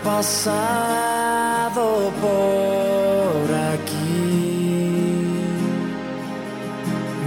[0.00, 1.82] pasado
[2.20, 4.42] por aquí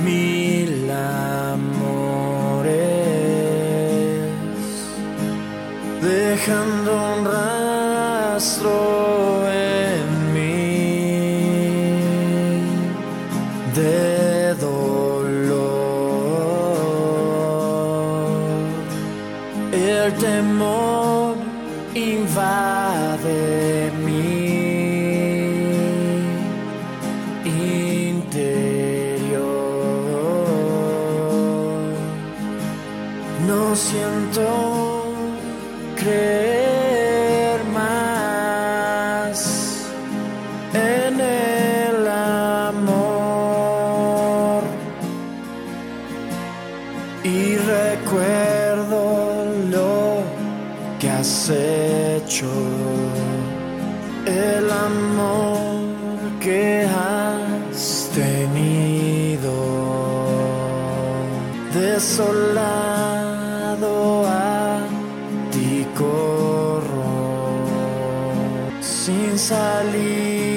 [0.04, 1.86] mil amores,
[6.02, 8.76] dejando un rastro
[9.52, 11.10] en mí
[13.76, 15.66] de dolor.
[19.72, 21.25] El temor
[21.96, 24.36] invade mi
[27.46, 28.36] interior.
[33.48, 35.06] No siento
[35.96, 39.38] creer más
[40.74, 43.04] en el amor
[47.24, 49.15] y recuerdo
[51.26, 52.52] has hecho,
[54.28, 55.82] el amor
[56.40, 59.54] que has tenido,
[61.74, 62.68] desolado
[64.28, 64.86] a
[65.52, 67.16] ti corro,
[68.82, 70.55] sin salida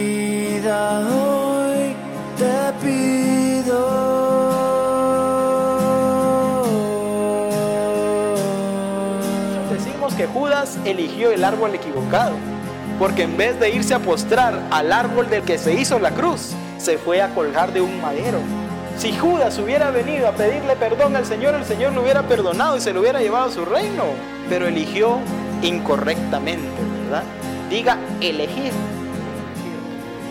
[10.33, 12.37] Judas eligió el árbol equivocado,
[12.99, 16.53] porque en vez de irse a postrar al árbol del que se hizo la cruz,
[16.79, 18.39] se fue a colgar de un madero.
[18.99, 22.81] Si Judas hubiera venido a pedirle perdón al Señor, el Señor lo hubiera perdonado y
[22.81, 24.05] se lo hubiera llevado a su reino,
[24.49, 25.19] pero eligió
[25.63, 26.69] incorrectamente,
[27.05, 27.23] ¿verdad?
[27.71, 28.73] Diga elegir.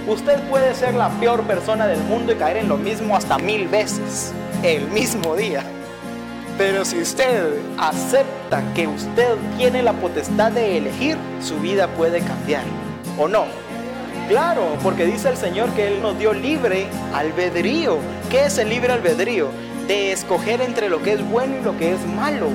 [0.07, 3.67] Usted puede ser la peor persona del mundo y caer en lo mismo hasta mil
[3.67, 4.33] veces,
[4.63, 5.63] el mismo día.
[6.57, 12.63] Pero si usted acepta que usted tiene la potestad de elegir, su vida puede cambiar.
[13.19, 13.45] ¿O no?
[14.27, 17.99] Claro, porque dice el Señor que Él nos dio libre albedrío.
[18.31, 19.49] ¿Qué es el libre albedrío?
[19.87, 22.47] De escoger entre lo que es bueno y lo que es malo.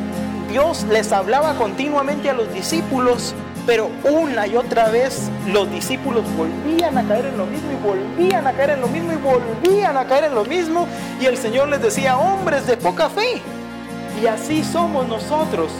[0.50, 3.34] Dios les hablaba continuamente a los discípulos,
[3.66, 8.48] pero una y otra vez los discípulos volvían a caer en lo mismo y volvían
[8.48, 10.88] a caer en lo mismo y volvían a caer en lo mismo.
[11.20, 13.40] Y el Señor les decía, hombres de poca fe.
[14.20, 15.70] Y así somos nosotros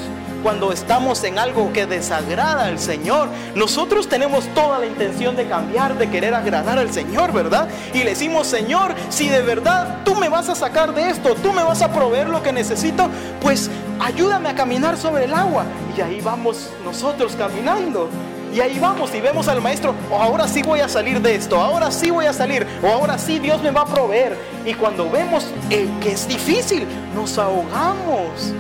[0.42, 3.28] cuando estamos en algo que desagrada al Señor.
[3.54, 7.68] Nosotros tenemos toda la intención de cambiar, de querer agradar al Señor, ¿verdad?
[7.94, 11.52] Y le decimos, Señor, si de verdad tú me vas a sacar de esto, tú
[11.52, 13.08] me vas a proveer lo que necesito,
[13.40, 13.70] pues
[14.00, 15.64] ayúdame a caminar sobre el agua.
[15.96, 18.08] Y ahí vamos nosotros caminando.
[18.52, 21.58] Y ahí vamos y vemos al maestro, oh, ahora sí voy a salir de esto,
[21.58, 24.36] ahora sí voy a salir, o ahora sí Dios me va a proveer.
[24.66, 28.52] Y cuando vemos eh, que es difícil, nos ahogamos.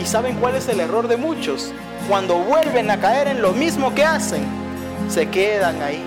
[0.00, 1.72] ¿Y saben cuál es el error de muchos?
[2.08, 4.44] Cuando vuelven a caer en lo mismo que hacen,
[5.08, 6.02] se quedan ahí.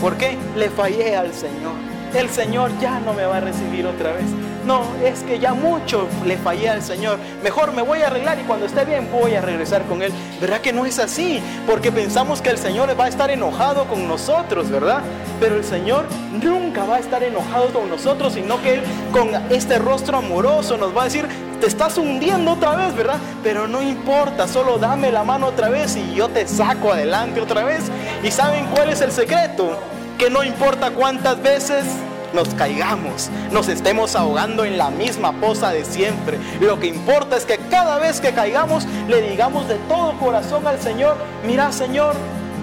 [0.00, 0.36] ¿Por qué?
[0.56, 1.91] Le fallé al Señor.
[2.14, 4.26] El Señor ya no me va a recibir otra vez.
[4.66, 7.18] No, es que ya mucho le fallé al Señor.
[7.42, 10.12] Mejor me voy a arreglar y cuando esté bien voy a regresar con Él.
[10.40, 11.42] ¿Verdad que no es así?
[11.66, 15.00] Porque pensamos que el Señor va a estar enojado con nosotros, ¿verdad?
[15.40, 16.04] Pero el Señor
[16.42, 20.96] nunca va a estar enojado con nosotros, sino que Él con este rostro amoroso nos
[20.96, 21.26] va a decir,
[21.60, 23.18] te estás hundiendo otra vez, ¿verdad?
[23.42, 27.64] Pero no importa, solo dame la mano otra vez y yo te saco adelante otra
[27.64, 27.90] vez.
[28.22, 29.78] ¿Y saben cuál es el secreto?
[30.22, 31.84] Que no importa cuántas veces
[32.32, 36.38] nos caigamos, nos estemos ahogando en la misma poza de siempre.
[36.60, 40.80] Lo que importa es que cada vez que caigamos le digamos de todo corazón al
[40.80, 42.14] Señor, mira Señor,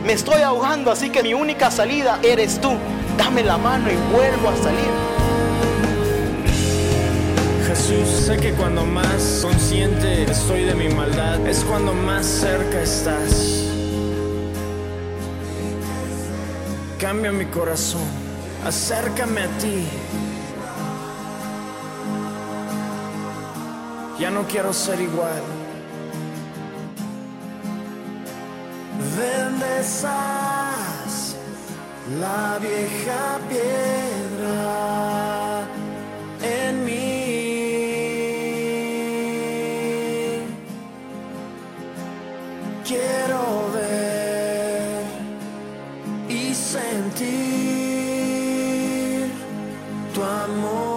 [0.05, 2.71] me estoy ahogando, así que mi única salida eres tú.
[3.17, 4.93] Dame la mano y vuelvo a salir.
[7.67, 13.68] Jesús, sé que cuando más consciente estoy de mi maldad es cuando más cerca estás.
[16.99, 18.01] Cambia mi corazón,
[18.65, 19.87] acércame a ti.
[24.19, 25.41] Ya no quiero ser igual.
[29.15, 31.35] Ven, deshaz
[32.19, 35.18] la vieja piedra
[46.69, 47.25] sentir
[50.13, 50.88] tu amor.